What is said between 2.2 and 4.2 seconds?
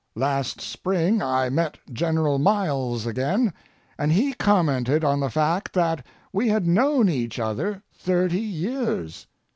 Miles again, and